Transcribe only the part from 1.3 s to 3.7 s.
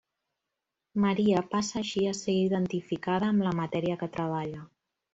passa així a ser identificada amb la